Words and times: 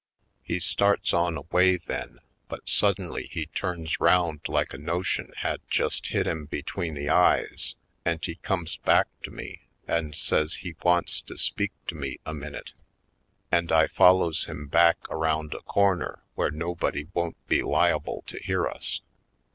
He 0.41 0.59
starts 0.59 1.13
on 1.13 1.37
away 1.37 1.77
then 1.77 2.17
but 2.49 2.67
suddenly 2.67 3.27
he 3.31 3.45
turns 3.45 3.99
round 3.99 4.41
like 4.47 4.73
a 4.73 4.79
notion 4.79 5.31
had 5.43 5.61
just 5.69 6.07
hit 6.07 6.25
him 6.25 6.49
Movie 6.51 6.63
Land 6.67 6.71
135 6.75 6.93
between 6.95 6.95
the 6.95 7.15
eyes 7.15 7.75
and 8.03 8.25
he 8.25 8.35
comes 8.37 8.77
back 8.77 9.05
to 9.21 9.29
me 9.29 9.67
and 9.87 10.15
says 10.15 10.55
he 10.55 10.73
wants 10.83 11.21
to 11.21 11.37
speak 11.37 11.71
to 11.85 11.93
me 11.93 12.17
a 12.25 12.33
minute 12.33 12.73
and 13.51 13.71
I 13.71 13.85
follows 13.85 14.45
him 14.45 14.65
back 14.67 14.97
around 15.11 15.53
a 15.53 15.61
corner 15.61 16.23
where 16.33 16.49
nobody 16.49 17.05
won't 17.13 17.37
be 17.47 17.61
liable 17.61 18.23
to 18.25 18.39
hear 18.39 18.65
us. 18.67 19.01